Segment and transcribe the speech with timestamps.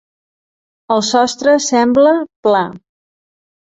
[0.95, 2.17] El sostre sembla
[2.49, 2.67] pla.